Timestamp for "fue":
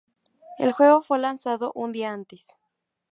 1.03-1.19